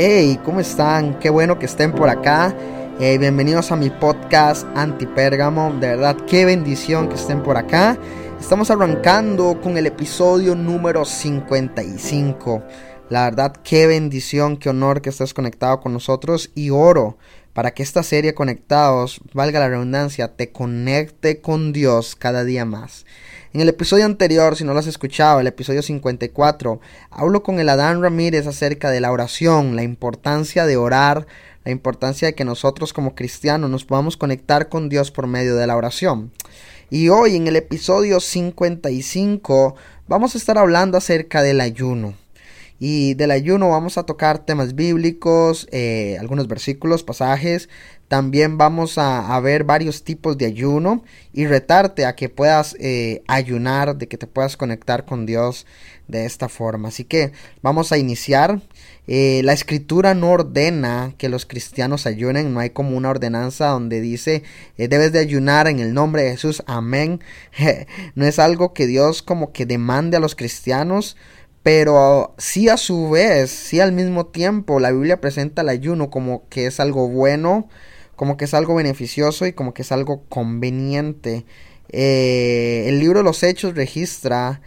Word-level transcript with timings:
Hey, 0.00 0.38
¿cómo 0.44 0.60
están? 0.60 1.18
Qué 1.18 1.28
bueno 1.28 1.58
que 1.58 1.66
estén 1.66 1.90
por 1.90 2.08
acá. 2.08 2.54
Eh, 3.00 3.18
bienvenidos 3.18 3.72
a 3.72 3.76
mi 3.76 3.90
podcast 3.90 4.64
Antipérgamo. 4.76 5.72
De 5.80 5.88
verdad, 5.88 6.16
qué 6.28 6.44
bendición 6.44 7.08
que 7.08 7.16
estén 7.16 7.42
por 7.42 7.56
acá. 7.56 7.98
Estamos 8.38 8.70
arrancando 8.70 9.60
con 9.60 9.76
el 9.76 9.86
episodio 9.86 10.54
número 10.54 11.04
55. 11.04 12.62
La 13.10 13.24
verdad, 13.24 13.56
qué 13.64 13.88
bendición, 13.88 14.56
qué 14.56 14.70
honor 14.70 15.02
que 15.02 15.10
estés 15.10 15.34
conectado 15.34 15.80
con 15.80 15.94
nosotros 15.94 16.52
y 16.54 16.70
oro 16.70 17.18
para 17.52 17.72
que 17.72 17.82
esta 17.82 18.04
serie 18.04 18.34
Conectados, 18.34 19.20
valga 19.34 19.58
la 19.58 19.68
redundancia, 19.68 20.36
te 20.36 20.52
conecte 20.52 21.40
con 21.40 21.72
Dios 21.72 22.14
cada 22.14 22.44
día 22.44 22.64
más. 22.64 23.04
En 23.58 23.62
el 23.62 23.70
episodio 23.70 24.04
anterior, 24.04 24.54
si 24.54 24.62
no 24.62 24.72
lo 24.72 24.78
has 24.78 24.86
escuchado, 24.86 25.40
el 25.40 25.48
episodio 25.48 25.82
54, 25.82 26.80
hablo 27.10 27.42
con 27.42 27.58
el 27.58 27.68
Adán 27.68 28.00
Ramírez 28.00 28.46
acerca 28.46 28.92
de 28.92 29.00
la 29.00 29.10
oración, 29.10 29.74
la 29.74 29.82
importancia 29.82 30.64
de 30.64 30.76
orar, 30.76 31.26
la 31.64 31.72
importancia 31.72 32.28
de 32.28 32.36
que 32.36 32.44
nosotros 32.44 32.92
como 32.92 33.16
cristianos 33.16 33.68
nos 33.68 33.84
podamos 33.84 34.16
conectar 34.16 34.68
con 34.68 34.88
Dios 34.88 35.10
por 35.10 35.26
medio 35.26 35.56
de 35.56 35.66
la 35.66 35.76
oración. 35.76 36.30
Y 36.88 37.08
hoy 37.08 37.34
en 37.34 37.48
el 37.48 37.56
episodio 37.56 38.20
55 38.20 39.74
vamos 40.06 40.36
a 40.36 40.38
estar 40.38 40.56
hablando 40.56 40.96
acerca 40.96 41.42
del 41.42 41.60
ayuno. 41.60 42.14
Y 42.80 43.14
del 43.14 43.32
ayuno 43.32 43.70
vamos 43.70 43.98
a 43.98 44.04
tocar 44.04 44.38
temas 44.38 44.74
bíblicos, 44.74 45.66
eh, 45.72 46.16
algunos 46.20 46.46
versículos, 46.46 47.02
pasajes. 47.02 47.68
También 48.06 48.56
vamos 48.56 48.96
a, 48.96 49.38
ver 49.40 49.64
varios 49.64 50.02
tipos 50.02 50.38
de 50.38 50.46
ayuno 50.46 51.02
y 51.32 51.46
retarte 51.46 52.06
a 52.06 52.14
que 52.14 52.30
puedas 52.30 52.74
eh, 52.78 53.22
ayunar, 53.26 53.96
de 53.96 54.08
que 54.08 54.16
te 54.16 54.26
puedas 54.26 54.56
conectar 54.56 55.04
con 55.04 55.26
Dios 55.26 55.66
de 56.06 56.24
esta 56.24 56.48
forma. 56.48 56.88
Así 56.88 57.04
que 57.04 57.32
vamos 57.60 57.92
a 57.92 57.98
iniciar. 57.98 58.62
Eh, 59.10 59.40
la 59.42 59.54
escritura 59.54 60.14
no 60.14 60.30
ordena 60.30 61.14
que 61.18 61.30
los 61.30 61.46
cristianos 61.46 62.06
ayunen, 62.06 62.52
no 62.52 62.60
hay 62.60 62.70
como 62.70 62.94
una 62.96 63.08
ordenanza 63.08 63.68
donde 63.68 64.02
dice 64.02 64.42
debes 64.76 65.12
de 65.12 65.18
ayunar 65.18 65.66
en 65.66 65.80
el 65.80 65.94
nombre 65.94 66.22
de 66.22 66.32
Jesús, 66.32 66.62
amén. 66.66 67.20
no 68.14 68.26
es 68.26 68.38
algo 68.38 68.74
que 68.74 68.86
Dios 68.86 69.22
como 69.22 69.52
que 69.52 69.64
demande 69.64 70.18
a 70.18 70.20
los 70.20 70.34
cristianos, 70.34 71.16
pero 71.62 72.34
sí 72.38 72.68
a 72.68 72.76
su 72.76 73.10
vez, 73.10 73.50
sí 73.50 73.80
al 73.80 73.92
mismo 73.92 74.26
tiempo, 74.26 74.80
la 74.80 74.92
Biblia 74.92 75.20
presenta 75.20 75.62
el 75.62 75.68
ayuno 75.68 76.10
como 76.10 76.48
que 76.48 76.66
es 76.66 76.80
algo 76.80 77.08
bueno, 77.08 77.68
como 78.16 78.36
que 78.36 78.46
es 78.46 78.54
algo 78.54 78.74
beneficioso 78.74 79.46
y 79.46 79.52
como 79.52 79.74
que 79.74 79.82
es 79.82 79.92
algo 79.92 80.24
conveniente. 80.28 81.44
Eh, 81.90 82.84
el 82.86 83.00
libro 83.00 83.20
de 83.20 83.24
los 83.24 83.42
Hechos 83.42 83.74
registra 83.74 84.60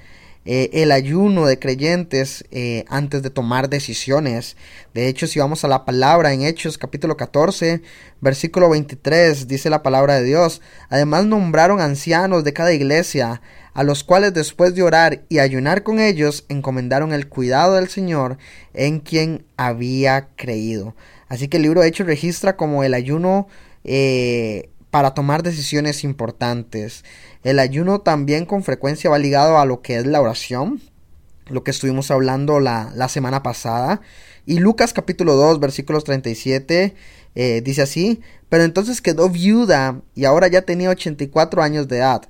eh, 0.43 0.71
el 0.73 0.91
ayuno 0.91 1.45
de 1.45 1.59
creyentes 1.59 2.45
eh, 2.49 2.83
antes 2.89 3.21
de 3.21 3.29
tomar 3.29 3.69
decisiones. 3.69 4.57
De 4.93 5.07
hecho, 5.07 5.27
si 5.27 5.37
vamos 5.37 5.63
a 5.63 5.67
la 5.67 5.85
palabra 5.85 6.33
en 6.33 6.41
Hechos 6.41 6.79
capítulo 6.79 7.15
14, 7.15 7.83
versículo 8.21 8.69
23, 8.69 9.47
dice 9.47 9.69
la 9.69 9.83
palabra 9.83 10.15
de 10.15 10.23
Dios. 10.23 10.61
Además 10.89 11.25
nombraron 11.25 11.79
ancianos 11.79 12.43
de 12.43 12.53
cada 12.53 12.73
iglesia, 12.73 13.41
a 13.75 13.83
los 13.83 14.03
cuales 14.03 14.33
después 14.33 14.73
de 14.73 14.81
orar 14.81 15.21
y 15.29 15.37
ayunar 15.37 15.83
con 15.83 15.99
ellos, 15.99 16.45
encomendaron 16.49 17.13
el 17.13 17.29
cuidado 17.29 17.75
del 17.75 17.87
Señor 17.87 18.39
en 18.73 18.99
quien 18.99 19.45
había 19.57 20.29
creído. 20.35 20.95
Así 21.29 21.49
que 21.49 21.57
el 21.57 21.63
libro 21.63 21.81
de 21.81 21.89
Hechos 21.89 22.07
registra 22.07 22.57
como 22.57 22.83
el 22.83 22.95
ayuno 22.95 23.47
eh, 23.83 24.70
para 24.91 25.13
tomar 25.13 25.41
decisiones 25.41 26.03
importantes. 26.03 27.03
El 27.43 27.57
ayuno 27.57 28.01
también 28.01 28.45
con 28.45 28.63
frecuencia 28.63 29.09
va 29.09 29.17
ligado 29.17 29.57
a 29.57 29.65
lo 29.65 29.81
que 29.81 29.97
es 29.97 30.05
la 30.05 30.21
oración, 30.21 30.81
lo 31.47 31.63
que 31.63 31.71
estuvimos 31.71 32.11
hablando 32.11 32.59
la, 32.59 33.07
semana 33.09 33.41
pasada. 33.41 34.01
Y 34.45 34.59
Lucas 34.59 34.93
capítulo 34.93 35.35
2 35.35 35.59
versículos 35.59 36.03
37 36.03 36.93
eh, 37.35 37.61
dice 37.63 37.81
así, 37.81 38.21
pero 38.49 38.63
entonces 38.63 39.01
quedó 39.01 39.29
viuda 39.29 40.01
y 40.13 40.25
ahora 40.25 40.47
ya 40.49 40.63
tenía 40.63 40.89
84 40.89 41.63
años 41.63 41.87
de 41.87 41.97
edad. 41.97 42.23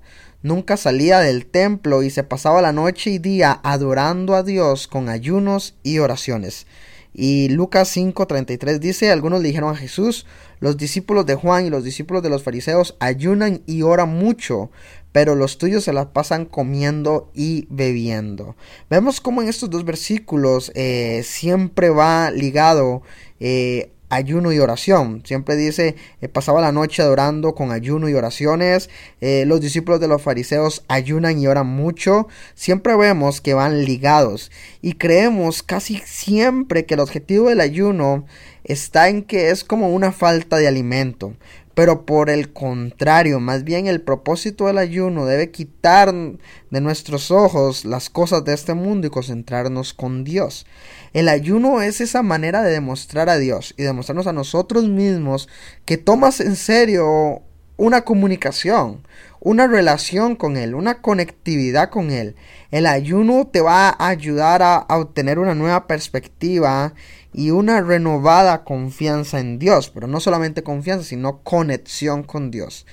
Nunca 0.44 0.78
salía 0.78 1.20
del 1.20 1.46
templo 1.46 2.04
y 2.04 2.10
se 2.10 2.24
pasaba 2.24 2.62
la 2.62 2.72
noche 2.72 3.12
y 3.12 3.20
día 3.20 3.60
adorando 3.64 4.36
a 4.36 4.44
Dios 4.44 4.88
con 4.88 5.10
ayunos 5.10 5.76
y 5.84 6.00
oraciones. 6.00 6.66
Y 7.14 7.50
Lucas 7.50 7.96
5:33 7.96 8.80
dice, 8.80 9.12
algunos 9.12 9.42
le 9.42 9.50
dijeron 9.50 9.74
a 9.74 9.78
Jesús, 9.78 10.26
los 10.60 10.78
discípulos 10.78 11.26
de 11.26 11.36
Juan 11.36 11.66
y 11.66 11.70
los 11.70 11.84
discípulos 11.84 12.24
de 12.24 12.30
los 12.30 12.44
fariseos 12.44 12.96
ayunan 13.00 13.62
y 13.66 13.82
oran 13.82 14.10
mucho, 14.10 14.72
pero 15.12 15.36
los 15.36 15.58
tuyos 15.58 15.84
se 15.84 15.94
las 15.94 16.08
pasan 16.08 16.46
comiendo 16.46 17.30
y 17.34 17.68
bebiendo. 17.70 18.56
Vemos 18.90 19.20
cómo 19.20 19.42
en 19.42 19.50
estos 19.50 19.70
dos 19.70 19.84
versículos 19.84 20.72
eh, 20.76 21.22
siempre 21.26 21.90
va 21.90 22.32
ligado 22.32 23.02
eh, 23.40 23.92
ayuno 24.12 24.52
y 24.52 24.60
oración. 24.60 25.24
Siempre 25.26 25.56
dice, 25.56 25.96
eh, 26.22 26.28
pasaba 26.28 26.62
la 26.62 26.72
noche 26.72 27.02
adorando 27.02 27.56
con 27.56 27.72
ayuno 27.72 28.10
y 28.10 28.14
oraciones. 28.14 28.90
Eh, 29.22 29.46
los 29.48 29.62
discípulos 29.62 30.00
de 30.00 30.10
los 30.10 30.22
fariseos 30.22 30.84
ayunan 30.90 31.40
y 31.40 31.48
oran 31.48 31.68
mucho. 31.68 32.28
Siempre 32.54 32.96
vemos 32.96 33.42
que 33.42 33.54
van 33.54 33.86
ligados. 33.86 34.52
Y 34.82 34.94
creemos 34.94 35.64
casi 35.64 36.02
siempre 36.06 36.86
que 36.86 36.96
el 36.96 37.00
objetivo 37.00 37.50
del 37.50 37.62
ayuno 37.62 38.26
está 38.64 39.10
en 39.10 39.24
que 39.24 39.50
es 39.50 39.64
como 39.64 39.90
una 39.90 40.12
falta 40.12 40.58
de 40.58 40.68
alimento. 40.68 41.34
Pero 41.74 42.06
por 42.06 42.30
el 42.30 42.52
contrario, 42.52 43.40
más 43.40 43.64
bien 43.64 43.88
el 43.88 44.02
propósito 44.02 44.68
del 44.68 44.78
ayuno 44.78 45.26
debe 45.26 45.52
quitar 45.52 46.14
de 46.14 46.82
nuestros 46.82 47.32
ojos 47.32 47.86
las 47.86 48.10
cosas 48.10 48.44
de 48.44 48.54
este 48.54 48.74
mundo 48.74 49.08
y 49.08 49.10
concentrarnos 49.10 49.94
con 49.94 50.24
Dios. 50.24 50.66
El 51.14 51.30
ayuno 51.30 51.82
es 51.82 52.02
esa 52.02 52.24
manera 52.24 52.62
de 52.62 52.72
demostrar 52.72 53.30
a 53.30 53.38
Dios 53.38 53.74
y 53.78 53.84
demostrarnos 53.84 54.28
a 54.28 54.34
nosotros 54.34 54.88
mismos 54.88 55.48
que 55.86 55.98
tomas 55.98 56.40
en 56.42 56.56
serio 56.56 57.44
una 57.82 58.02
comunicación, 58.02 59.02
una 59.40 59.66
relación 59.66 60.36
con 60.36 60.56
Él, 60.56 60.76
una 60.76 61.02
conectividad 61.02 61.90
con 61.90 62.12
Él. 62.12 62.36
El 62.70 62.86
ayuno 62.86 63.48
te 63.48 63.60
va 63.60 63.90
a 63.90 64.08
ayudar 64.10 64.62
a, 64.62 64.86
obtener 64.88 65.40
una 65.40 65.56
nueva 65.56 65.88
perspectiva 65.88 66.94
y 67.34 67.50
una 67.50 67.82
renovada 67.82 68.64
confianza 68.66 69.40
en 69.40 69.58
Dios, 69.58 69.90
pero 69.90 70.06
no 70.06 70.20
solamente 70.20 70.62
confianza, 70.62 71.06
sino 71.06 71.40
conexión 71.40 72.22
con 72.22 72.52
Dios. 72.52 72.86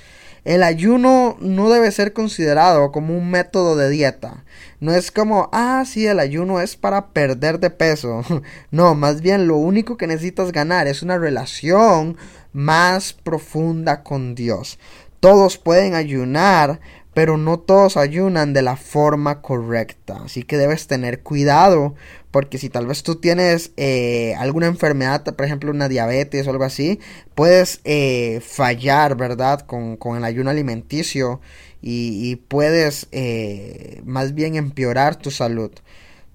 El 0.48 0.62
ayuno 0.62 1.36
no 1.40 1.68
debe 1.68 1.92
ser 1.92 2.14
considerado 2.14 2.90
como 2.90 3.14
un 3.14 3.30
método 3.30 3.76
de 3.76 3.90
dieta. 3.90 4.44
No 4.80 4.94
es 4.94 5.10
como, 5.10 5.50
ah, 5.52 5.84
sí, 5.86 6.06
el 6.06 6.18
ayuno 6.18 6.62
es 6.62 6.74
para 6.74 7.08
perder 7.08 7.60
de 7.60 7.68
peso. 7.68 8.22
No, 8.70 8.94
más 8.94 9.20
bien 9.20 9.46
lo 9.46 9.56
único 9.58 9.98
que 9.98 10.06
necesitas 10.06 10.50
ganar 10.50 10.86
es 10.86 11.02
una 11.02 11.18
relación 11.18 12.16
más 12.54 13.12
profunda 13.12 14.02
con 14.02 14.34
Dios. 14.34 14.78
Todos 15.20 15.58
pueden 15.58 15.94
ayunar, 15.94 16.80
pero 17.18 17.36
no 17.36 17.58
todos 17.58 17.96
ayunan 17.96 18.52
de 18.52 18.62
la 18.62 18.76
forma 18.76 19.42
correcta. 19.42 20.20
Así 20.24 20.44
que 20.44 20.56
debes 20.56 20.86
tener 20.86 21.24
cuidado, 21.24 21.96
porque 22.30 22.58
si 22.58 22.68
tal 22.68 22.86
vez 22.86 23.02
tú 23.02 23.16
tienes 23.16 23.72
eh, 23.76 24.36
alguna 24.38 24.68
enfermedad, 24.68 25.24
por 25.24 25.44
ejemplo 25.44 25.72
una 25.72 25.88
diabetes 25.88 26.46
o 26.46 26.50
algo 26.50 26.62
así, 26.62 27.00
puedes 27.34 27.80
eh, 27.82 28.40
fallar, 28.46 29.16
¿verdad? 29.16 29.62
Con, 29.62 29.96
con, 29.96 30.16
el 30.16 30.22
ayuno 30.22 30.50
alimenticio 30.50 31.40
y, 31.82 32.36
puedes 32.36 33.08
eh, 33.10 34.00
más 34.04 34.32
bien 34.32 34.54
empeorar 34.54 35.16
tu 35.16 35.32
salud. 35.32 35.72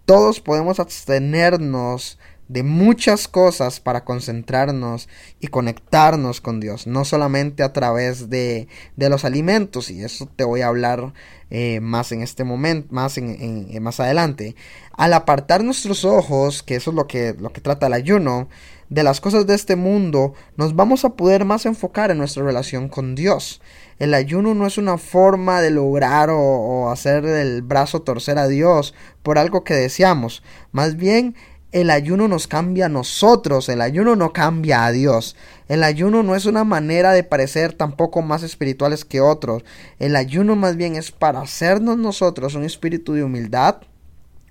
Todos 0.04 0.42
podemos 0.42 0.82
abstenernos 0.82 2.20
de 2.54 2.62
muchas 2.62 3.28
cosas 3.28 3.80
para 3.80 4.06
concentrarnos 4.06 5.10
y 5.40 5.48
conectarnos 5.48 6.40
con 6.40 6.60
Dios, 6.60 6.86
no 6.86 7.04
solamente 7.04 7.64
a 7.64 7.74
través 7.74 8.30
de, 8.30 8.68
de 8.96 9.10
los 9.10 9.26
alimentos, 9.26 9.90
y 9.90 10.04
eso 10.04 10.30
te 10.36 10.44
voy 10.44 10.62
a 10.62 10.68
hablar 10.68 11.14
eh, 11.50 11.80
más 11.80 12.12
en 12.12 12.22
este 12.22 12.44
momento, 12.44 12.94
más, 12.94 13.18
en, 13.18 13.82
más 13.82 14.00
adelante. 14.00 14.56
Al 14.96 15.14
apartar 15.14 15.64
nuestros 15.64 16.06
ojos, 16.06 16.62
que 16.62 16.76
eso 16.76 16.92
es 16.92 16.96
lo 16.96 17.08
que, 17.08 17.36
lo 17.40 17.52
que 17.52 17.60
trata 17.60 17.88
el 17.88 17.94
ayuno, 17.94 18.48
de 18.90 19.02
las 19.02 19.20
cosas 19.20 19.48
de 19.48 19.56
este 19.56 19.76
mundo, 19.76 20.36
nos 20.56 20.76
vamos 20.76 21.06
a 21.06 21.16
poder 21.16 21.46
más 21.46 21.66
enfocar 21.66 22.12
en 22.12 22.20
nuestra 22.20 22.44
relación 22.44 22.88
con 22.88 23.16
Dios. 23.16 23.62
El 23.98 24.14
ayuno 24.14 24.54
no 24.54 24.68
es 24.68 24.78
una 24.78 25.00
forma 25.00 25.62
de 25.62 25.72
lograr 25.72 26.30
o, 26.30 26.40
o 26.40 26.92
hacer 26.92 27.26
el 27.26 27.64
brazo 27.64 28.04
torcer 28.04 28.38
a 28.38 28.48
Dios 28.48 28.94
por 29.24 29.40
algo 29.40 29.64
que 29.64 29.74
deseamos, 29.74 30.44
más 30.72 30.96
bien 30.96 31.36
el 31.74 31.90
ayuno 31.90 32.28
nos 32.28 32.48
cambia 32.48 32.86
a 32.86 32.90
nosotros, 32.90 33.68
el 33.68 33.82
ayuno 33.82 34.16
no 34.16 34.32
cambia 34.32 34.86
a 34.86 34.92
Dios. 34.92 35.36
El 35.68 35.84
ayuno 35.84 36.22
no 36.22 36.36
es 36.36 36.46
una 36.46 36.64
manera 36.64 37.14
de 37.14 37.24
parecer 37.24 37.74
tampoco 37.74 38.22
más 38.22 38.44
espirituales 38.44 39.04
que 39.04 39.22
otros. 39.22 39.64
El 39.98 40.16
ayuno 40.16 40.56
más 40.56 40.78
bien 40.78 40.96
es 40.96 41.12
para 41.12 41.42
hacernos 41.42 41.98
nosotros 41.98 42.54
un 42.54 42.64
espíritu 42.64 43.14
de 43.14 43.24
humildad, 43.24 43.78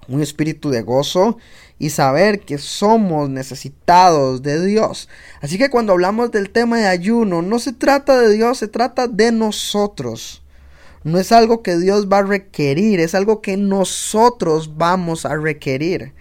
un 0.09 0.21
espíritu 0.21 0.71
de 0.71 0.83
gozo 0.83 1.39
y 1.79 1.91
saber 1.91 2.41
que 2.41 2.59
somos 2.59 3.31
necesitados 3.31 4.43
de 4.43 4.67
Dios. 4.67 5.09
Así 5.41 5.59
que 5.59 5.71
cuando 5.71 5.93
hablamos 5.93 6.33
del 6.33 6.51
tema 6.51 6.79
de 6.79 6.89
ayuno, 6.89 7.41
no 7.41 7.61
se 7.61 7.73
trata 7.73 8.21
de 8.21 8.35
Dios, 8.35 8.59
se 8.59 8.67
trata 8.67 9.07
de 9.07 9.31
nosotros. 9.31 10.43
No 11.05 11.21
es 11.21 11.31
algo 11.31 11.63
que 11.63 11.77
Dios 11.79 12.09
va 12.09 12.19
a 12.19 12.23
requerir, 12.23 12.99
es 12.99 13.15
algo 13.15 13.41
que 13.43 13.57
nosotros 13.57 14.77
vamos 14.77 15.25
a 15.25 15.37
requerir 15.37 16.15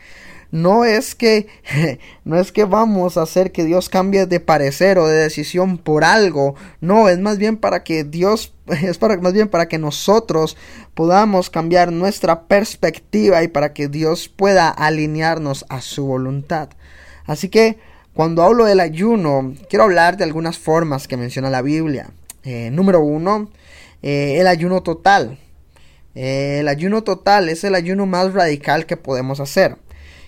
no 0.52 0.86
es 0.86 1.16
que 1.16 1.48
no 2.24 2.40
es 2.40 2.52
que 2.52 2.66
vamos 2.66 3.18
a 3.18 3.24
hacer 3.24 3.52
que 3.52 3.66
Dios 3.66 3.90
cambie 3.90 4.26
de 4.26 4.40
parecer 4.40 5.00
o 5.00 5.08
de 5.08 5.18
decisión 5.18 5.78
por 5.78 6.04
algo, 6.04 6.56
no, 6.80 7.10
es 7.10 7.20
más 7.20 7.38
bien 7.38 7.58
para 7.58 7.84
que 7.84 8.04
Dios 8.04 8.54
es 8.68 8.98
para 8.98 9.18
más 9.18 9.34
bien 9.34 9.48
para 9.48 9.68
que 9.68 9.78
nosotros 9.78 10.58
podamos 10.94 11.50
cambiar 11.50 11.92
nuestra 11.92 12.44
perspectiva 12.44 13.44
y 13.44 13.48
para 13.48 13.74
que 13.74 13.88
Dios 13.88 14.30
pueda 14.30 14.70
alinearnos 14.70 15.66
a 15.70 15.82
su 15.82 16.06
voluntad. 16.06 16.70
Así 17.26 17.50
que 17.50 17.78
cuando 18.14 18.44
hablo 18.44 18.66
del 18.66 18.82
ayuno, 18.82 19.54
quiero 19.70 19.86
hablar 19.86 20.18
de 20.18 20.26
algunas 20.26 20.58
formas 20.58 21.08
que 21.08 21.16
menciona 21.16 21.50
la 21.50 21.62
Biblia. 21.62 22.12
Eh, 22.44 22.70
número 22.72 23.00
uno, 23.02 23.50
eh, 24.02 24.38
el 24.40 24.48
ayuno 24.48 24.84
total. 24.84 25.40
Eh, 26.14 26.58
el 26.60 26.68
ayuno 26.68 27.04
total 27.04 27.48
es 27.48 27.64
el 27.64 27.74
ayuno 27.74 28.06
más 28.06 28.34
radical 28.34 28.86
que 28.86 28.98
podemos 28.98 29.40
hacer. 29.40 29.78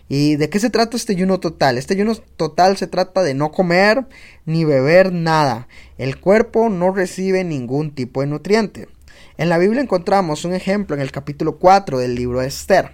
¿Y 0.09 0.35
de 0.35 0.50
qué 0.50 0.59
se 0.59 0.69
trata 0.69 0.97
este 0.97 1.13
ayuno 1.13 1.39
total? 1.39 1.77
Este 1.77 1.94
ayuno 1.94 2.15
total 2.15 2.77
se 2.77 2.88
trata 2.88 3.23
de 3.23 3.33
no 3.33 3.51
comer 3.51 4.05
ni 4.45 4.65
beber 4.65 5.13
nada. 5.13 5.67
El 5.97 6.19
cuerpo 6.19 6.69
no 6.69 6.91
recibe 6.91 7.44
ningún 7.44 7.91
tipo 7.91 8.21
de 8.21 8.27
nutriente. 8.27 8.89
En 9.38 9.50
la 9.50 9.57
Biblia 9.57 9.81
encontramos 9.81 10.45
un 10.45 10.53
ejemplo 10.53 10.95
en 10.95 11.01
el 11.01 11.11
capítulo 11.11 11.57
4 11.57 12.00
del 12.00 12.15
libro 12.15 12.41
de 12.41 12.47
Esther. 12.47 12.91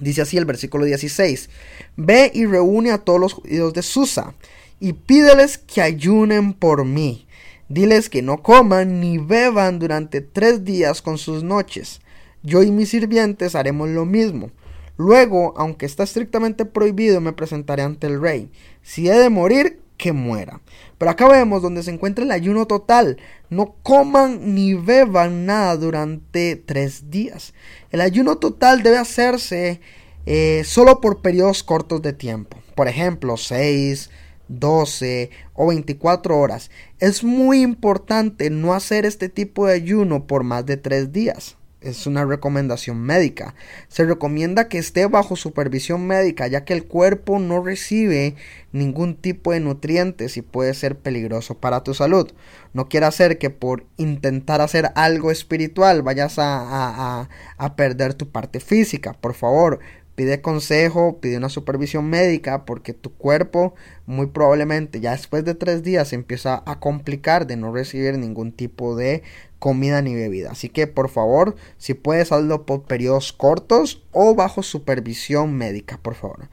Dice 0.00 0.22
así 0.22 0.36
el 0.36 0.44
versículo 0.44 0.84
16. 0.84 1.48
Ve 1.96 2.30
y 2.34 2.46
reúne 2.46 2.90
a 2.90 2.98
todos 2.98 3.20
los 3.20 3.32
judíos 3.32 3.72
de 3.72 3.82
Susa 3.82 4.34
y 4.80 4.92
pídeles 4.92 5.56
que 5.58 5.80
ayunen 5.80 6.52
por 6.52 6.84
mí. 6.84 7.26
Diles 7.68 8.10
que 8.10 8.20
no 8.20 8.42
coman 8.42 9.00
ni 9.00 9.18
beban 9.18 9.78
durante 9.78 10.20
tres 10.20 10.64
días 10.64 11.00
con 11.00 11.16
sus 11.16 11.42
noches. 11.42 12.00
Yo 12.42 12.62
y 12.62 12.70
mis 12.70 12.90
sirvientes 12.90 13.54
haremos 13.54 13.88
lo 13.88 14.04
mismo. 14.04 14.50
Luego, 14.96 15.54
aunque 15.56 15.86
está 15.86 16.04
estrictamente 16.04 16.64
prohibido, 16.64 17.20
me 17.20 17.32
presentaré 17.32 17.82
ante 17.82 18.06
el 18.06 18.20
rey. 18.20 18.50
Si 18.82 19.08
he 19.08 19.14
de 19.14 19.28
morir, 19.28 19.80
que 19.96 20.12
muera. 20.12 20.60
Pero 20.98 21.10
acá 21.10 21.28
vemos 21.28 21.62
donde 21.62 21.82
se 21.82 21.90
encuentra 21.90 22.24
el 22.24 22.30
ayuno 22.30 22.66
total. 22.66 23.18
No 23.50 23.76
coman 23.82 24.54
ni 24.54 24.74
beban 24.74 25.46
nada 25.46 25.76
durante 25.76 26.56
tres 26.56 27.10
días. 27.10 27.54
El 27.90 28.00
ayuno 28.00 28.36
total 28.38 28.82
debe 28.82 28.98
hacerse 28.98 29.80
eh, 30.26 30.62
solo 30.64 31.00
por 31.00 31.22
periodos 31.22 31.62
cortos 31.62 32.02
de 32.02 32.12
tiempo. 32.12 32.58
Por 32.74 32.88
ejemplo, 32.88 33.36
6, 33.36 34.10
12 34.48 35.30
o 35.54 35.68
24 35.68 36.38
horas. 36.38 36.70
Es 36.98 37.24
muy 37.24 37.62
importante 37.62 38.50
no 38.50 38.74
hacer 38.74 39.06
este 39.06 39.28
tipo 39.28 39.66
de 39.66 39.74
ayuno 39.74 40.26
por 40.26 40.44
más 40.44 40.66
de 40.66 40.76
tres 40.76 41.12
días 41.12 41.56
es 41.84 42.06
una 42.06 42.24
recomendación 42.24 43.00
médica. 43.00 43.54
Se 43.88 44.04
recomienda 44.04 44.68
que 44.68 44.78
esté 44.78 45.06
bajo 45.06 45.36
supervisión 45.36 46.06
médica 46.06 46.46
ya 46.46 46.64
que 46.64 46.72
el 46.72 46.84
cuerpo 46.84 47.38
no 47.38 47.62
recibe 47.62 48.34
ningún 48.72 49.14
tipo 49.14 49.52
de 49.52 49.60
nutrientes 49.60 50.36
y 50.36 50.42
puede 50.42 50.74
ser 50.74 50.98
peligroso 50.98 51.58
para 51.58 51.84
tu 51.84 51.94
salud. 51.94 52.32
No 52.72 52.88
quiere 52.88 53.06
hacer 53.06 53.38
que 53.38 53.50
por 53.50 53.84
intentar 53.96 54.60
hacer 54.60 54.90
algo 54.94 55.30
espiritual 55.30 56.02
vayas 56.02 56.38
a, 56.38 57.28
a 57.56 57.76
perder 57.76 58.14
tu 58.14 58.30
parte 58.30 58.60
física. 58.60 59.12
Por 59.12 59.34
favor, 59.34 59.80
pide 60.14 60.40
consejo, 60.40 61.18
pide 61.20 61.36
una 61.36 61.48
supervisión 61.48 62.08
médica 62.08 62.64
porque 62.64 62.94
tu 62.94 63.12
cuerpo 63.12 63.74
muy 64.06 64.26
probablemente 64.26 65.00
ya 65.00 65.12
después 65.12 65.44
de 65.44 65.54
tres 65.54 65.82
días 65.82 66.12
empieza 66.12 66.62
a 66.66 66.80
complicar 66.80 67.46
de 67.46 67.56
no 67.56 67.72
recibir 67.72 68.18
ningún 68.18 68.52
tipo 68.52 68.96
de 68.96 69.22
comida 69.64 70.02
ni 70.02 70.14
bebida. 70.14 70.50
Así 70.50 70.68
que 70.68 70.86
por 70.86 71.08
favor, 71.08 71.56
si 71.78 71.94
puedes 71.94 72.32
hazlo 72.32 72.66
por 72.66 72.82
periodos 72.82 73.32
cortos 73.32 74.02
o 74.12 74.34
bajo 74.34 74.62
supervisión 74.62 75.54
médica, 75.54 75.96
por 75.96 76.14
favor. 76.14 76.50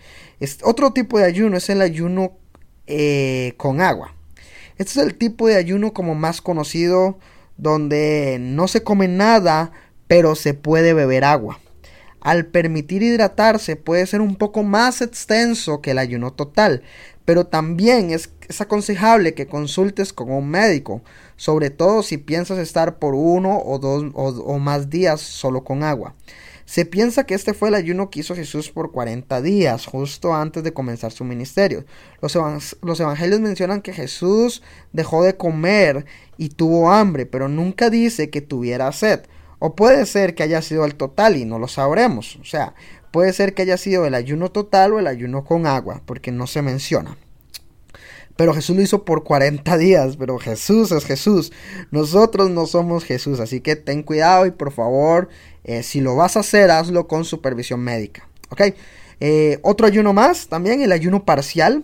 Otro 0.64 0.94
tipo 0.94 1.20
de 1.20 1.26
ayuno 1.26 1.58
es 1.58 1.70
el 1.70 1.82
ayuno 1.82 2.38
eh, 2.88 3.54
con 3.58 3.82
agua. 3.82 4.16
Este 4.78 4.92
es 4.92 5.06
el 5.06 5.16
tipo 5.16 5.46
de 5.50 5.58
ayuno 5.58 5.92
como 5.92 6.16
más 6.16 6.40
conocido 6.40 7.20
donde 7.58 8.38
no 8.40 8.70
se 8.70 8.82
come 8.82 9.10
nada, 9.10 9.74
pero 10.08 10.36
se 10.36 10.54
puede 10.54 10.94
beber 10.94 11.26
agua 11.26 11.60
al 12.22 12.46
permitir 12.46 13.02
hidratarse 13.02 13.76
puede 13.76 14.06
ser 14.06 14.22
un 14.22 14.36
poco 14.36 14.64
más 14.64 15.02
extenso 15.02 15.82
que 15.82 15.92
el 15.92 15.98
ayuno 15.98 16.32
total, 16.32 16.84
pero 17.26 17.48
también 17.48 18.12
es, 18.12 18.30
aconsejable 18.60 19.34
que 19.34 19.48
consultes 19.48 20.12
con 20.12 20.32
un 20.32 20.50
médico, 20.50 21.02
sobre 21.38 21.70
todo 21.70 22.04
si 22.04 22.18
piensas 22.18 22.58
estar 22.58 23.00
por 23.00 23.16
uno 23.16 23.62
o 23.64 23.80
dos 23.80 24.12
o, 24.14 24.60
más 24.60 24.90
días 24.90 25.22
solo 25.22 25.64
con 25.64 25.84
agua. 25.84 26.16
Se 26.66 26.86
piensa 26.86 27.26
que 27.26 27.34
este 27.34 27.54
fue 27.54 27.70
el 27.70 27.76
ayuno 27.76 28.10
que 28.10 28.22
hizo 28.22 28.36
Jesús 28.36 28.72
por 28.72 28.92
40 28.92 29.42
días, 29.42 29.86
justo 29.86 30.34
antes 30.34 30.64
de 30.64 30.74
comenzar 30.74 31.12
su 31.12 31.24
ministerio. 31.24 31.86
Los, 32.22 32.38
los, 32.82 33.00
evangelios 33.00 33.40
mencionan 33.42 33.82
que 33.82 33.94
Jesús 33.94 34.62
dejó 34.94 35.24
de 35.24 35.36
comer 35.36 36.06
y 36.38 36.50
tuvo 36.50 36.92
hambre, 36.92 37.26
pero 37.26 37.48
nunca 37.48 37.90
dice 37.90 38.30
que 38.30 38.42
tuviera 38.42 38.92
sed. 38.92 39.22
O 39.60 39.76
puede 39.76 40.06
ser 40.06 40.34
que 40.34 40.44
haya 40.44 40.62
sido 40.62 40.86
el 40.86 40.96
total 40.96 41.38
y 41.38 41.46
no 41.46 41.60
lo 41.60 41.68
sabremos. 41.68 42.38
O 42.38 42.46
sea, 42.46 42.74
puede 43.12 43.34
ser 43.34 43.54
que 43.54 43.62
haya 43.62 43.78
sido 43.78 44.06
el 44.06 44.16
ayuno 44.16 44.50
total 44.50 44.94
o 44.94 45.00
el 45.00 45.08
ayuno 45.08 45.44
con 45.44 45.68
agua, 45.68 46.02
porque 46.06 46.32
no 46.32 46.48
se 46.48 46.62
menciona. 46.62 47.18
Pero 48.42 48.56
Jesús 48.56 48.76
lo 48.76 48.82
hizo 48.82 49.06
por 49.06 49.24
40 49.24 49.78
días, 49.78 50.18
pero 50.18 50.40
Jesús 50.40 50.92
es 50.92 51.06
Jesús. 51.06 51.52
Nosotros 51.92 52.50
no 52.50 52.66
somos 52.66 53.04
Jesús, 53.04 53.40
así 53.40 53.62
que 53.62 53.76
ten 53.76 54.02
cuidado 54.02 54.48
y 54.48 54.52
por 54.52 54.72
favor, 54.72 55.30
eh, 55.64 55.84
si 55.84 56.02
lo 56.02 56.16
vas 56.16 56.36
a 56.36 56.40
hacer, 56.40 56.72
hazlo 56.72 57.08
con 57.08 57.24
supervisión 57.24 57.82
médica. 57.82 58.28
¿Ok? 58.50 58.62
Eh, 59.20 59.60
otro 59.62 59.86
ayuno 59.86 60.14
más, 60.14 60.48
también 60.48 60.82
el 60.82 60.92
ayuno 60.92 61.24
parcial. 61.24 61.84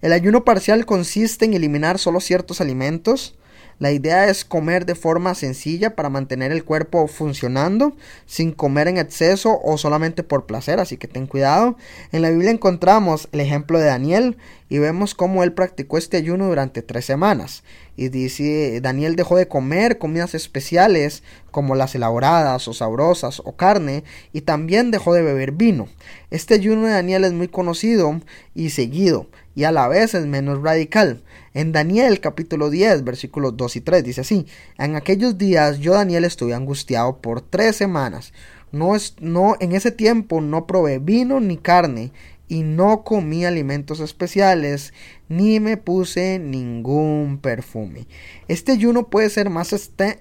El 0.00 0.12
ayuno 0.12 0.44
parcial 0.44 0.86
consiste 0.86 1.44
en 1.44 1.54
eliminar 1.54 2.00
solo 2.00 2.18
ciertos 2.18 2.60
alimentos 2.60 3.36
la 3.82 3.90
idea 3.90 4.28
es 4.28 4.44
comer 4.44 4.86
de 4.86 4.94
forma 4.94 5.34
sencilla 5.34 5.96
para 5.96 6.08
mantener 6.08 6.52
el 6.52 6.62
cuerpo 6.62 7.08
funcionando, 7.08 7.96
sin 8.26 8.52
comer 8.52 8.86
en 8.86 8.96
exceso 8.96 9.58
o 9.60 9.76
solamente 9.76 10.22
por 10.22 10.46
placer, 10.46 10.78
así 10.78 10.96
que 10.96 11.08
ten 11.08 11.26
cuidado. 11.26 11.76
En 12.12 12.22
la 12.22 12.30
Biblia 12.30 12.52
encontramos 12.52 13.28
el 13.32 13.40
ejemplo 13.40 13.80
de 13.80 13.86
Daniel 13.86 14.36
y 14.72 14.78
vemos 14.78 15.14
cómo 15.14 15.42
él 15.42 15.52
practicó 15.52 15.98
este 15.98 16.16
ayuno 16.16 16.48
durante 16.48 16.80
tres 16.80 17.04
semanas. 17.04 17.62
Y 17.94 18.08
dice, 18.08 18.80
Daniel 18.80 19.16
dejó 19.16 19.36
de 19.36 19.46
comer 19.46 19.98
comidas 19.98 20.34
especiales 20.34 21.22
como 21.50 21.74
las 21.74 21.94
elaboradas 21.94 22.66
o 22.68 22.72
sabrosas 22.72 23.42
o 23.44 23.54
carne 23.54 24.02
y 24.32 24.40
también 24.40 24.90
dejó 24.90 25.12
de 25.12 25.20
beber 25.20 25.52
vino. 25.52 25.88
Este 26.30 26.54
ayuno 26.54 26.86
de 26.86 26.92
Daniel 26.94 27.24
es 27.24 27.34
muy 27.34 27.48
conocido 27.48 28.18
y 28.54 28.70
seguido 28.70 29.26
y 29.54 29.64
a 29.64 29.72
la 29.72 29.88
vez 29.88 30.14
es 30.14 30.24
menos 30.24 30.62
radical. 30.62 31.22
En 31.52 31.72
Daniel 31.72 32.20
capítulo 32.20 32.70
10 32.70 33.04
versículos 33.04 33.54
2 33.58 33.76
y 33.76 33.80
3 33.82 34.02
dice 34.02 34.22
así, 34.22 34.46
en 34.78 34.96
aquellos 34.96 35.36
días 35.36 35.80
yo 35.80 35.92
Daniel 35.92 36.24
estuve 36.24 36.54
angustiado 36.54 37.18
por 37.18 37.42
tres 37.42 37.76
semanas. 37.76 38.32
No, 38.72 38.96
es, 38.96 39.16
no, 39.20 39.54
en 39.60 39.72
ese 39.72 39.90
tiempo 39.90 40.40
no 40.40 40.66
probé 40.66 40.98
vino 40.98 41.40
ni 41.40 41.58
carne 41.58 42.10
y 42.52 42.64
no 42.64 43.02
comí 43.02 43.46
alimentos 43.46 44.00
especiales 44.00 44.92
ni 45.32 45.60
me 45.60 45.76
puse 45.78 46.38
ningún 46.38 47.38
perfume. 47.40 48.06
Este 48.48 48.72
ayuno 48.72 49.08
puede 49.08 49.30
ser 49.30 49.48
más 49.48 49.72
este, 49.72 50.18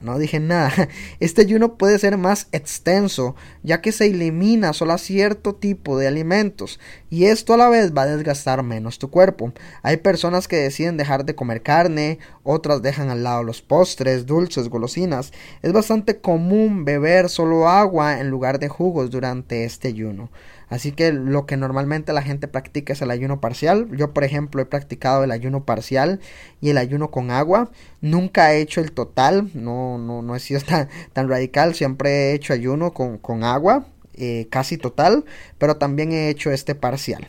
no 0.00 0.18
dije 0.18 0.40
nada. 0.40 0.72
Este 1.20 1.42
ayuno 1.42 1.76
puede 1.76 1.98
ser 1.98 2.18
más 2.18 2.48
extenso, 2.52 3.34
ya 3.62 3.80
que 3.80 3.92
se 3.92 4.06
elimina 4.06 4.72
solo 4.72 4.98
cierto 4.98 5.54
tipo 5.54 5.98
de 5.98 6.06
alimentos 6.06 6.78
y 7.08 7.26
esto 7.26 7.54
a 7.54 7.56
la 7.56 7.68
vez 7.68 7.94
va 7.96 8.02
a 8.02 8.06
desgastar 8.06 8.62
menos 8.62 8.98
tu 8.98 9.10
cuerpo. 9.10 9.52
Hay 9.82 9.98
personas 9.98 10.48
que 10.48 10.56
deciden 10.56 10.96
dejar 10.96 11.24
de 11.24 11.34
comer 11.34 11.62
carne, 11.62 12.18
otras 12.42 12.82
dejan 12.82 13.10
al 13.10 13.22
lado 13.22 13.42
los 13.42 13.62
postres, 13.62 14.26
dulces, 14.26 14.68
golosinas. 14.68 15.32
Es 15.62 15.72
bastante 15.72 16.20
común 16.20 16.84
beber 16.84 17.28
solo 17.28 17.68
agua 17.68 18.20
en 18.20 18.28
lugar 18.28 18.58
de 18.58 18.68
jugos 18.68 19.10
durante 19.10 19.64
este 19.64 19.88
ayuno. 19.88 20.30
Así 20.68 20.90
que 20.92 21.12
lo 21.12 21.46
que 21.46 21.56
normalmente 21.56 22.12
la 22.12 22.22
gente 22.22 22.48
practica 22.48 22.92
es 22.92 23.00
el 23.00 23.10
ayuno 23.12 23.40
parcial. 23.46 23.88
Yo, 23.96 24.12
por 24.12 24.24
ejemplo, 24.24 24.60
he 24.60 24.66
practicado 24.66 25.22
el 25.22 25.30
ayuno 25.30 25.64
parcial 25.64 26.18
y 26.60 26.70
el 26.70 26.78
ayuno 26.78 27.12
con 27.12 27.30
agua. 27.30 27.70
Nunca 28.00 28.52
he 28.52 28.60
hecho 28.60 28.80
el 28.80 28.90
total, 28.90 29.50
no, 29.54 29.98
no, 29.98 30.20
no 30.20 30.34
he 30.34 30.40
sido 30.40 30.60
tan, 30.68 30.88
tan 31.12 31.28
radical. 31.28 31.76
Siempre 31.76 32.10
he 32.10 32.34
hecho 32.34 32.52
ayuno 32.52 32.92
con, 32.92 33.18
con 33.18 33.44
agua 33.44 33.86
eh, 34.14 34.48
casi 34.50 34.78
total, 34.78 35.24
pero 35.58 35.76
también 35.76 36.10
he 36.10 36.28
hecho 36.28 36.50
este 36.50 36.74
parcial. 36.74 37.28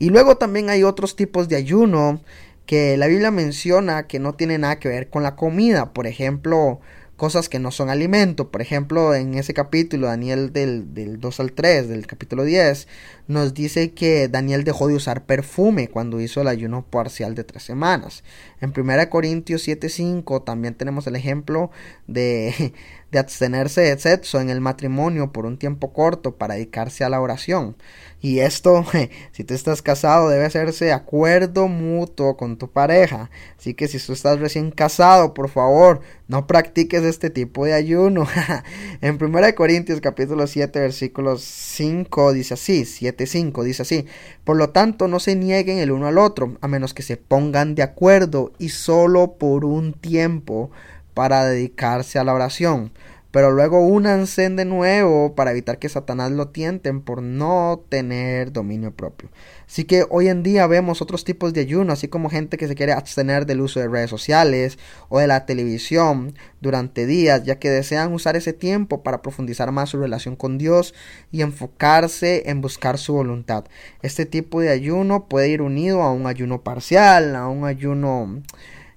Y 0.00 0.10
luego 0.10 0.36
también 0.38 0.70
hay 0.70 0.82
otros 0.82 1.14
tipos 1.14 1.48
de 1.48 1.54
ayuno 1.54 2.20
que 2.66 2.96
la 2.96 3.06
Biblia 3.06 3.30
menciona 3.30 4.08
que 4.08 4.18
no 4.18 4.34
tiene 4.34 4.58
nada 4.58 4.80
que 4.80 4.88
ver 4.88 5.08
con 5.08 5.22
la 5.22 5.36
comida. 5.36 5.92
Por 5.92 6.08
ejemplo, 6.08 6.80
cosas 7.16 7.48
que 7.48 7.58
no 7.58 7.70
son 7.70 7.90
alimento. 7.90 8.50
Por 8.50 8.62
ejemplo, 8.62 9.14
en 9.14 9.34
ese 9.34 9.54
capítulo, 9.54 10.06
Daniel 10.06 10.52
del, 10.52 10.94
del 10.94 11.18
2 11.18 11.40
al 11.40 11.52
3, 11.52 11.88
del 11.88 12.06
capítulo 12.06 12.44
10, 12.44 12.86
nos 13.26 13.54
dice 13.54 13.92
que 13.92 14.28
Daniel 14.28 14.64
dejó 14.64 14.86
de 14.88 14.94
usar 14.94 15.24
perfume 15.24 15.88
cuando 15.88 16.20
hizo 16.20 16.40
el 16.42 16.48
ayuno 16.48 16.84
parcial 16.84 17.34
de 17.34 17.44
tres 17.44 17.62
semanas. 17.62 18.22
En 18.60 18.72
1 18.76 19.10
Corintios 19.10 19.66
7:5 19.66 20.44
también 20.44 20.74
tenemos 20.74 21.06
el 21.06 21.16
ejemplo 21.16 21.70
de, 22.06 22.72
de 23.16 23.20
abstenerse 23.20 23.80
de 23.80 23.98
sexo 23.98 24.42
en 24.42 24.50
el 24.50 24.60
matrimonio 24.60 25.32
por 25.32 25.46
un 25.46 25.56
tiempo 25.56 25.94
corto 25.94 26.36
para 26.36 26.52
dedicarse 26.52 27.02
a 27.02 27.08
la 27.08 27.18
oración. 27.18 27.74
Y 28.20 28.40
esto, 28.40 28.84
si 29.32 29.42
tú 29.42 29.54
estás 29.54 29.80
casado, 29.80 30.28
debe 30.28 30.44
hacerse 30.44 30.92
acuerdo 30.92 31.66
mutuo 31.66 32.36
con 32.36 32.58
tu 32.58 32.70
pareja. 32.70 33.30
Así 33.58 33.72
que 33.72 33.88
si 33.88 33.98
tú 33.98 34.12
estás 34.12 34.38
recién 34.38 34.70
casado, 34.70 35.32
por 35.32 35.48
favor, 35.48 36.02
no 36.28 36.46
practiques 36.46 37.04
este 37.04 37.30
tipo 37.30 37.64
de 37.64 37.72
ayuno. 37.72 38.26
en 39.00 39.16
1 39.22 39.54
Corintios 39.54 40.02
capítulo 40.02 40.46
7 40.46 40.78
versículos 40.78 41.40
5 41.40 42.34
dice 42.34 42.52
así, 42.52 42.82
7.5 42.82 43.62
dice 43.62 43.80
así, 43.80 44.04
por 44.44 44.58
lo 44.58 44.68
tanto 44.68 45.08
no 45.08 45.20
se 45.20 45.36
nieguen 45.36 45.78
el 45.78 45.90
uno 45.90 46.06
al 46.06 46.18
otro, 46.18 46.58
a 46.60 46.68
menos 46.68 46.92
que 46.92 47.02
se 47.02 47.16
pongan 47.16 47.74
de 47.74 47.82
acuerdo 47.82 48.52
y 48.58 48.68
solo 48.68 49.38
por 49.38 49.64
un 49.64 49.94
tiempo 49.94 50.70
para 51.16 51.46
dedicarse 51.46 52.18
a 52.18 52.24
la 52.24 52.34
oración 52.34 52.92
pero 53.36 53.50
luego 53.50 53.80
únanse 53.80 54.48
de 54.48 54.64
nuevo 54.64 55.34
para 55.34 55.50
evitar 55.50 55.78
que 55.78 55.90
Satanás 55.90 56.32
lo 56.32 56.48
tienten 56.48 57.02
por 57.02 57.22
no 57.22 57.84
tener 57.90 58.50
dominio 58.50 58.92
propio. 58.92 59.28
Así 59.66 59.84
que 59.84 60.06
hoy 60.08 60.28
en 60.28 60.42
día 60.42 60.66
vemos 60.66 61.02
otros 61.02 61.22
tipos 61.22 61.52
de 61.52 61.60
ayuno, 61.60 61.92
así 61.92 62.08
como 62.08 62.30
gente 62.30 62.56
que 62.56 62.66
se 62.66 62.74
quiere 62.74 62.94
abstener 62.94 63.44
del 63.44 63.60
uso 63.60 63.78
de 63.78 63.88
redes 63.88 64.08
sociales 64.08 64.78
o 65.10 65.18
de 65.18 65.26
la 65.26 65.44
televisión 65.44 66.34
durante 66.62 67.04
días, 67.04 67.44
ya 67.44 67.58
que 67.58 67.68
desean 67.68 68.14
usar 68.14 68.36
ese 68.36 68.54
tiempo 68.54 69.02
para 69.02 69.20
profundizar 69.20 69.70
más 69.70 69.90
su 69.90 69.98
relación 69.98 70.34
con 70.34 70.56
Dios 70.56 70.94
y 71.30 71.42
enfocarse 71.42 72.48
en 72.48 72.62
buscar 72.62 72.96
su 72.96 73.12
voluntad. 73.12 73.66
Este 74.00 74.24
tipo 74.24 74.62
de 74.62 74.70
ayuno 74.70 75.28
puede 75.28 75.50
ir 75.50 75.60
unido 75.60 76.00
a 76.02 76.10
un 76.10 76.26
ayuno 76.26 76.62
parcial, 76.62 77.36
a 77.36 77.48
un 77.48 77.66
ayuno 77.66 78.40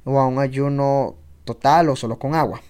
o 0.05 0.17
a 0.17 0.27
un 0.27 0.39
ayuno 0.39 1.17
total 1.49 1.89
o 1.89 1.95
solo 1.95 2.19
con 2.19 2.35
agua. 2.35 2.61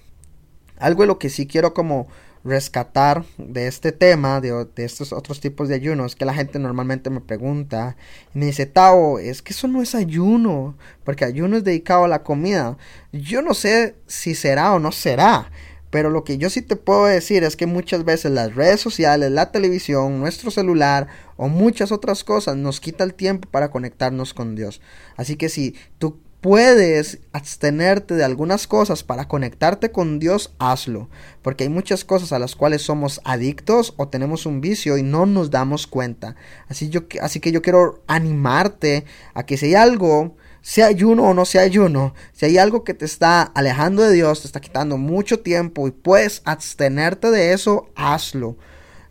Algo 0.77 1.03
de 1.03 1.07
lo 1.07 1.19
que 1.19 1.29
sí 1.29 1.47
quiero 1.47 1.73
como 1.73 2.07
rescatar 2.45 3.25
de 3.37 3.67
este 3.67 3.91
tema, 3.91 4.39
de, 4.39 4.67
estos 4.77 5.11
otros 5.11 5.41
tipos 5.41 5.67
de 5.67 5.75
ayunos, 5.75 6.15
que 6.15 6.23
la 6.23 6.33
gente 6.33 6.59
normalmente 6.59 7.09
me 7.09 7.19
pregunta 7.19 7.97
y 8.33 8.39
me 8.39 8.45
dice, 8.45 8.65
Tao, 8.65 9.19
es 9.19 9.41
que 9.41 9.51
eso 9.51 9.67
no 9.67 9.81
es 9.81 9.95
ayuno, 9.95 10.77
porque 11.03 11.25
ayuno 11.25 11.57
es 11.57 11.65
dedicado 11.65 12.05
a 12.05 12.07
la 12.07 12.23
comida. 12.23 12.77
Yo 13.11 13.41
no 13.41 13.53
sé 13.53 13.95
si 14.07 14.33
será 14.33 14.73
o 14.73 14.79
no 14.79 14.93
será, 14.93 15.51
pero 15.89 16.09
lo 16.09 16.23
que 16.23 16.37
yo 16.37 16.49
sí 16.49 16.61
te 16.61 16.77
puedo 16.77 17.05
decir 17.05 17.43
es 17.43 17.57
que 17.57 17.65
muchas 17.65 18.05
veces 18.05 18.31
las 18.31 18.55
redes 18.55 18.79
sociales, 18.79 19.29
la 19.31 19.51
televisión, 19.51 20.21
nuestro 20.21 20.51
celular 20.51 21.07
o 21.35 21.49
muchas 21.49 21.91
otras 21.91 22.23
cosas 22.23 22.55
nos 22.55 22.79
quita 22.79 23.03
el 23.03 23.13
tiempo 23.13 23.49
para 23.49 23.71
conectarnos 23.71 24.33
con 24.33 24.55
Dios. 24.55 24.79
Así 25.17 25.35
que 25.35 25.49
si 25.49 25.75
tú 25.97 26.19
puedes 26.41 27.19
abstenerte 27.33 28.15
de 28.15 28.23
algunas 28.23 28.65
cosas 28.67 29.03
para 29.03 29.27
conectarte 29.27 29.91
con 29.91 30.19
Dios, 30.19 30.53
hazlo. 30.59 31.09
Porque 31.41 31.65
hay 31.65 31.69
muchas 31.69 32.05
cosas 32.05 32.31
a 32.31 32.39
las 32.39 32.55
cuales 32.55 32.81
somos 32.81 33.21
adictos 33.25 33.93
o 33.97 34.07
tenemos 34.07 34.45
un 34.45 34.61
vicio 34.61 34.97
y 34.97 35.03
no 35.03 35.25
nos 35.25 35.51
damos 35.51 35.87
cuenta. 35.87 36.35
Así, 36.67 36.89
así 37.21 37.39
que 37.39 37.51
yo 37.51 37.61
quiero 37.61 38.03
animarte 38.07 39.05
a 39.33 39.45
que 39.45 39.57
si 39.57 39.67
hay 39.67 39.75
algo, 39.75 40.37
sea 40.61 40.87
ayuno 40.87 41.23
o 41.23 41.33
no 41.33 41.45
sea 41.45 41.61
ayuno, 41.61 42.13
si 42.33 42.45
hay 42.45 42.57
algo 42.57 42.83
que 42.83 42.93
te 42.93 43.05
está 43.05 43.41
alejando 43.41 44.03
de 44.03 44.13
Dios, 44.13 44.41
te 44.41 44.47
está 44.47 44.59
quitando 44.59 44.97
mucho 44.97 45.39
tiempo 45.39 45.87
y 45.87 45.91
puedes 45.91 46.41
abstenerte 46.45 47.31
de 47.31 47.53
eso, 47.53 47.89
hazlo. 47.95 48.57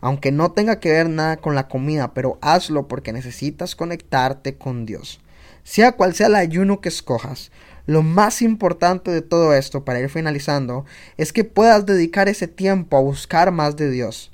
Aunque 0.01 0.31
no 0.31 0.53
tenga 0.53 0.79
que 0.79 0.91
ver 0.91 1.09
nada 1.09 1.37
con 1.37 1.55
la 1.55 1.67
comida, 1.67 2.13
pero 2.13 2.39
hazlo 2.41 2.87
porque 2.87 3.11
necesitas 3.11 3.75
conectarte 3.75 4.57
con 4.57 4.85
Dios. 4.85 5.19
Sea 5.69 5.91
cual 5.91 6.15
sea 6.15 6.25
el 6.25 6.35
ayuno 6.35 6.81
que 6.81 6.89
escojas, 6.89 7.51
lo 7.85 8.01
más 8.01 8.41
importante 8.41 9.11
de 9.11 9.21
todo 9.21 9.53
esto, 9.53 9.85
para 9.85 9.99
ir 9.99 10.09
finalizando, 10.09 10.83
es 11.15 11.31
que 11.31 11.43
puedas 11.43 11.85
dedicar 11.85 12.27
ese 12.27 12.47
tiempo 12.47 12.97
a 12.97 13.01
buscar 13.01 13.51
más 13.51 13.75
de 13.75 13.91
Dios. 13.91 14.31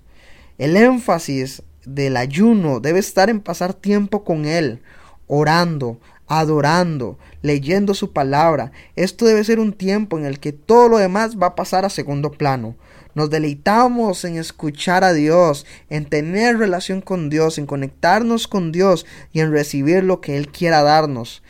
El 0.58 0.78
énfasis 0.78 1.62
del 1.86 2.16
ayuno 2.16 2.80
debe 2.80 3.00
estar 3.00 3.30
en 3.30 3.42
pasar 3.42 3.74
tiempo 3.74 4.24
con 4.24 4.46
Él, 4.46 4.82
orando, 5.28 6.00
adorando, 6.26 7.20
leyendo 7.42 7.96
su 7.96 8.14
palabra. 8.14 8.72
Esto 8.96 9.26
debe 9.26 9.44
ser 9.44 9.60
un 9.60 9.74
tiempo 9.74 10.18
en 10.18 10.24
el 10.24 10.40
que 10.40 10.54
todo 10.54 10.88
lo 10.88 11.00
demás 11.00 11.38
va 11.38 11.48
a 11.48 11.56
pasar 11.56 11.84
a 11.84 11.90
segundo 11.90 12.32
plano. 12.32 12.78
Nos 13.16 13.30
deleitamos 13.30 14.26
en 14.26 14.38
escuchar 14.38 15.04
a 15.04 15.14
Dios, 15.14 15.66
en 15.90 16.06
tener 16.06 16.58
relación 16.58 17.02
con 17.02 17.30
Dios, 17.30 17.58
en 17.58 17.66
conectarnos 17.66 18.48
con 18.48 18.72
Dios 18.72 19.06
y 19.32 19.40
en 19.40 19.52
recibir 19.52 20.04
lo 20.04 20.22
que 20.22 20.38
Él 20.38 20.50
quiera 20.50 20.84
darnos. 20.84 21.42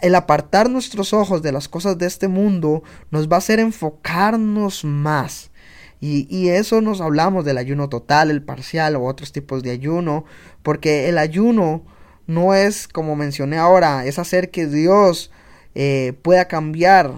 El 0.00 0.14
apartar 0.14 0.68
nuestros 0.68 1.12
ojos 1.12 1.42
de 1.42 1.52
las 1.52 1.68
cosas 1.68 1.98
de 1.98 2.06
este 2.06 2.28
mundo 2.28 2.82
nos 3.10 3.28
va 3.28 3.36
a 3.36 3.38
hacer 3.38 3.60
enfocarnos 3.60 4.84
más. 4.84 5.50
Y, 6.00 6.26
y, 6.34 6.48
eso 6.48 6.80
nos 6.80 7.00
hablamos 7.00 7.44
del 7.44 7.58
ayuno 7.58 7.88
total, 7.88 8.32
el 8.32 8.42
parcial 8.42 8.96
o 8.96 9.04
otros 9.04 9.30
tipos 9.30 9.62
de 9.62 9.70
ayuno, 9.70 10.24
porque 10.64 11.08
el 11.08 11.16
ayuno 11.16 11.84
no 12.26 12.54
es, 12.54 12.88
como 12.88 13.14
mencioné 13.14 13.58
ahora, 13.58 14.04
es 14.04 14.18
hacer 14.18 14.50
que 14.50 14.66
Dios 14.66 15.30
eh, 15.74 16.14
pueda 16.22 16.48
cambiar 16.48 17.12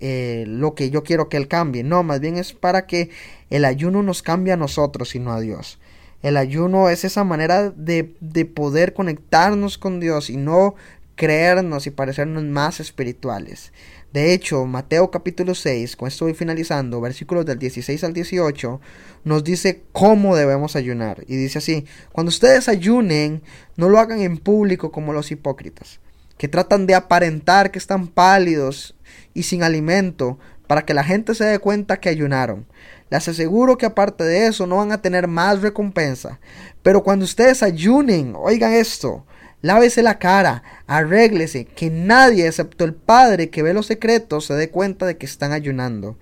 eh, 0.00 0.44
lo 0.46 0.74
que 0.74 0.90
yo 0.90 1.02
quiero 1.02 1.28
que 1.28 1.36
Él 1.36 1.48
cambie. 1.48 1.84
No, 1.84 2.02
más 2.02 2.20
bien 2.20 2.36
es 2.36 2.52
para 2.52 2.86
que 2.86 3.10
el 3.50 3.64
ayuno 3.64 4.02
nos 4.02 4.22
cambie 4.22 4.52
a 4.52 4.56
nosotros 4.56 5.14
y 5.14 5.18
no 5.18 5.32
a 5.32 5.40
Dios. 5.40 5.78
El 6.22 6.36
ayuno 6.36 6.88
es 6.88 7.04
esa 7.04 7.24
manera 7.24 7.70
de, 7.70 8.14
de 8.20 8.44
poder 8.44 8.92
conectarnos 8.92 9.78
con 9.78 10.00
Dios 10.00 10.28
y 10.30 10.36
no 10.36 10.74
creernos 11.16 11.86
y 11.86 11.90
parecernos 11.90 12.44
más 12.44 12.80
espirituales. 12.80 13.72
De 14.12 14.32
hecho, 14.32 14.66
Mateo 14.66 15.10
capítulo 15.10 15.54
6, 15.54 15.94
con 15.94 16.08
esto 16.08 16.24
voy 16.24 16.34
finalizando, 16.34 17.00
versículos 17.00 17.46
del 17.46 17.60
16 17.60 18.02
al 18.02 18.12
18, 18.12 18.80
nos 19.24 19.44
dice 19.44 19.82
cómo 19.92 20.34
debemos 20.34 20.74
ayunar. 20.74 21.22
Y 21.28 21.36
dice 21.36 21.58
así, 21.58 21.84
cuando 22.10 22.30
ustedes 22.30 22.68
ayunen, 22.68 23.42
no 23.76 23.88
lo 23.88 24.00
hagan 24.00 24.20
en 24.20 24.38
público 24.38 24.90
como 24.90 25.12
los 25.12 25.30
hipócritas, 25.30 26.00
que 26.40 26.48
tratan 26.48 26.86
de 26.86 26.94
aparentar 26.94 27.70
que 27.70 27.78
están 27.78 28.06
pálidos 28.06 28.96
y 29.34 29.42
sin 29.42 29.62
alimento 29.62 30.38
para 30.66 30.86
que 30.86 30.94
la 30.94 31.04
gente 31.04 31.34
se 31.34 31.44
dé 31.44 31.58
cuenta 31.58 32.00
que 32.00 32.08
ayunaron. 32.08 32.64
Les 33.10 33.28
aseguro 33.28 33.76
que 33.76 33.84
aparte 33.84 34.24
de 34.24 34.46
eso 34.46 34.66
no 34.66 34.76
van 34.76 34.90
a 34.90 35.02
tener 35.02 35.28
más 35.28 35.60
recompensa. 35.60 36.40
Pero 36.82 37.02
cuando 37.02 37.26
ustedes 37.26 37.62
ayunen, 37.62 38.32
oigan 38.38 38.72
esto, 38.72 39.26
lávese 39.60 40.02
la 40.02 40.18
cara, 40.18 40.62
arréglese, 40.86 41.66
que 41.66 41.90
nadie 41.90 42.46
excepto 42.46 42.86
el 42.86 42.94
Padre 42.94 43.50
que 43.50 43.62
ve 43.62 43.74
los 43.74 43.84
secretos 43.84 44.46
se 44.46 44.54
dé 44.54 44.70
cuenta 44.70 45.04
de 45.04 45.18
que 45.18 45.26
están 45.26 45.52
ayunando. 45.52 46.16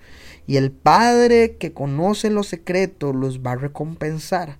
Y 0.49 0.57
el 0.57 0.73
Padre 0.73 1.59
que 1.61 1.73
conoce 1.73 2.29
los 2.29 2.49
secretos 2.49 3.15
los 3.15 3.39
va 3.39 3.53
a 3.53 3.57
recompensar. 3.57 4.59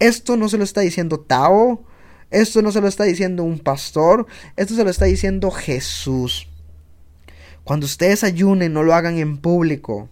Esto 0.00 0.36
no 0.36 0.48
se 0.48 0.58
lo 0.58 0.64
está 0.64 0.80
diciendo 0.80 1.20
Tao, 1.20 1.84
esto 2.30 2.62
no 2.62 2.72
se 2.72 2.80
lo 2.80 2.88
está 2.88 3.04
diciendo 3.04 3.42
un 3.44 3.58
pastor, 3.58 4.26
esto 4.56 4.74
se 4.74 4.84
lo 4.84 4.90
está 4.90 5.04
diciendo 5.04 5.50
Jesús. 5.50 6.48
Cuando 7.64 7.86
ustedes 7.86 8.24
ayunen, 8.24 8.72
no 8.72 8.82
lo 8.82 8.94
hagan 8.94 9.18
en 9.18 9.38
público. 9.38 10.08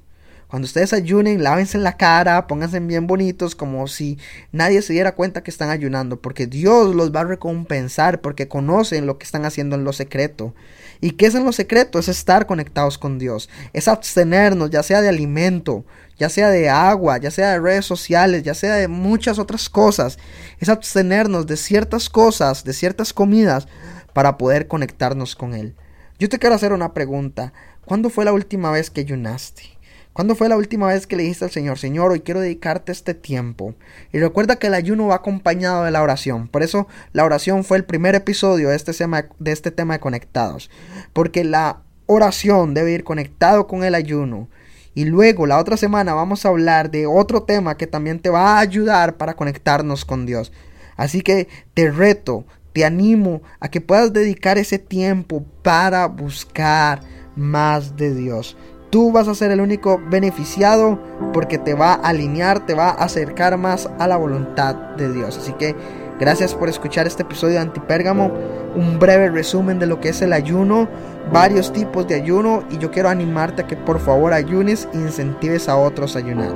Cuando 0.55 0.67
ustedes 0.67 0.93
ayunen, 0.93 1.43
lávense 1.43 1.79
la 1.79 1.97
cara, 1.97 2.47
pónganse 2.47 2.79
bien 2.79 3.09
bonitos, 3.09 3.57
como 3.57 3.89
si 3.89 4.21
nadie 4.53 4.83
se 4.83 4.93
diera 4.93 5.17
cuenta 5.17 5.43
que 5.43 5.51
están 5.51 5.71
ayunando, 5.71 6.21
porque 6.21 6.47
Dios 6.47 6.95
los 6.95 7.13
va 7.13 7.23
a 7.23 7.25
recompensar, 7.25 8.21
porque 8.21 8.47
conocen 8.47 9.05
lo 9.05 9.19
que 9.19 9.25
están 9.25 9.47
haciendo 9.47 9.75
en 9.75 9.83
lo 9.83 9.93
secreto. 9.93 10.55
¿Y 11.01 11.11
qué 11.15 11.27
es 11.27 11.35
en 11.35 11.45
lo 11.45 11.51
secreto? 11.51 11.99
Es 11.99 12.07
estar 12.07 12.47
conectados 12.47 12.99
con 12.99 13.19
Dios, 13.19 13.51
es 13.73 13.89
abstenernos, 13.89 14.71
ya 14.71 14.85
sea 14.85 15.01
de 15.01 15.09
alimento, 15.09 15.85
ya 16.21 16.29
sea 16.29 16.51
de 16.51 16.71
agua, 16.71 17.19
ya 17.19 17.33
sea 17.33 17.51
de 17.51 17.59
redes 17.59 17.85
sociales, 17.85 18.45
ya 18.45 18.55
sea 18.55 18.77
de 18.77 18.87
muchas 18.87 19.41
otras 19.41 19.69
cosas. 19.69 20.21
Es 20.61 20.69
abstenernos 20.69 21.49
de 21.49 21.57
ciertas 21.57 22.09
cosas, 22.09 22.63
de 22.63 22.75
ciertas 22.75 23.13
comidas, 23.13 23.67
para 24.13 24.39
poder 24.39 24.69
conectarnos 24.69 25.35
con 25.35 25.53
Él. 25.53 25.75
Yo 26.21 26.29
te 26.29 26.39
quiero 26.39 26.55
hacer 26.55 26.73
una 26.73 26.95
pregunta. 26.95 27.53
¿Cuándo 27.85 28.09
fue 28.09 28.25
la 28.25 28.33
última 28.33 28.71
vez 28.71 28.89
que 28.89 29.01
ayunaste? 29.01 29.74
¿Cuándo 30.15 30.37
fue 30.37 30.49
la 30.49 30.57
última 30.57 30.87
vez 30.87 31.09
que 31.09 31.17
le 31.17 31.25
dijiste 31.25 31.45
al 31.45 31.51
Señor, 31.51 31.77
Señor, 31.77 32.13
hoy 32.13 32.21
quiero 32.21 32.39
dedicarte 32.39 32.93
este 32.93 33.15
tiempo? 33.15 33.75
Y 34.13 34.21
recuerda 34.21 34.61
que 34.61 34.69
el 34.69 34.75
ayuno 34.75 35.09
va 35.09 35.17
acompañado 35.17 35.83
de 35.83 35.91
la 35.91 36.03
oración. 36.03 36.47
Por 36.47 36.63
eso 36.63 36.87
la 37.13 37.25
oración 37.25 37.65
fue 37.65 37.79
el 37.79 37.85
primer 37.85 38.15
episodio 38.15 38.69
de 38.69 38.77
este 38.77 38.93
tema 38.93 39.27
de, 39.41 39.51
este 39.51 39.73
tema 39.73 39.95
de 39.95 40.01
conectados. 40.01 40.71
Porque 41.13 41.43
la 41.43 41.83
oración 42.07 42.75
debe 42.75 42.93
ir 42.93 43.03
conectado 43.03 43.67
con 43.67 43.83
el 43.83 43.97
ayuno. 43.97 44.49
Y 44.95 45.07
luego 45.07 45.49
la 45.49 45.59
otra 45.59 45.77
semana 45.77 46.15
vamos 46.15 46.47
a 46.47 46.51
hablar 46.51 46.93
de 46.93 47.09
otro 47.09 47.43
tema 47.43 47.77
que 47.77 47.89
también 47.89 48.21
te 48.21 48.31
va 48.31 48.55
a 48.55 48.61
ayudar 48.61 49.17
para 49.17 49.35
conectarnos 49.35 50.05
con 50.05 50.27
Dios. 50.27 50.53
Así 50.97 51.23
que 51.23 51.49
te 51.75 51.91
reto, 51.91 52.45
te 52.73 52.85
animo 52.85 53.43
a 53.59 53.69
que 53.69 53.81
puedas 53.81 54.13
dedicar 54.13 54.59
ese 54.59 54.79
tiempo 54.79 55.45
para 55.65 56.07
buscar 56.07 57.01
más 57.35 57.97
de 57.97 58.15
Dios. 58.15 58.57
Tú 58.95 59.11
vas 59.11 59.27
a 59.27 59.35
ser 59.35 59.51
el 59.51 59.61
único 59.61 60.01
beneficiado 60.09 61.01
porque 61.33 61.59
te 61.59 61.75
va 61.75 61.95
a 61.95 62.11
alinear, 62.11 62.65
te 62.65 62.75
va 62.75 62.91
a 62.91 63.03
acercar 63.03 63.59
más 63.59 63.91
a 63.99 64.07
la 64.07 64.17
voluntad 64.17 64.77
de 64.97 65.13
Dios. 65.13 65.37
Así 65.37 65.53
que 65.55 65.75
gracias 66.21 66.55
por 66.55 66.69
escuchar 66.69 67.05
este 67.09 67.25
episodio 67.25 67.55
de 67.55 67.59
Antipérgamo, 67.59 68.31
un 68.77 69.01
breve 69.01 69.31
resumen 69.31 69.81
de 69.81 69.87
lo 69.87 69.99
que 69.99 70.11
es 70.11 70.23
el 70.23 70.33
ayuno, 70.33 70.87
varios 71.33 71.73
tipos 71.73 72.07
de 72.07 72.15
ayuno 72.15 72.63
y 72.71 72.79
yo 72.79 72.93
quiero 72.93 73.09
animarte 73.09 73.63
a 73.63 73.67
que 73.67 73.77
por 73.77 73.99
favor 73.99 74.33
ayunes 74.33 74.89
e 74.93 74.99
incentives 74.99 75.69
a 75.69 75.77
otros 75.77 76.15
a 76.15 76.21
ayunar. 76.21 76.55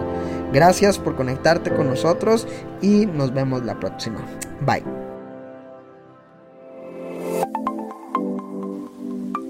Gracias 0.52 0.96
por 0.96 1.16
conectarte 1.16 1.74
con 1.74 1.88
nosotros 1.88 2.46
y 2.80 3.06
nos 3.06 3.34
vemos 3.34 3.64
la 3.64 3.80
próxima. 3.80 4.20
Bye. 4.60 4.84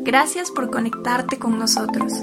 Gracias 0.04 0.50
por 0.50 0.70
conectarte 0.70 1.38
con 1.38 1.58
nosotros. 1.58 2.22